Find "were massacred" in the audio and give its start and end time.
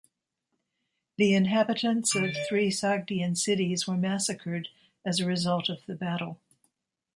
3.87-4.69